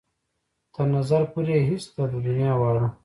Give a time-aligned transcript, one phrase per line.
[0.73, 2.85] تر نظر پورې يې هېڅ ده د دنيا واړه.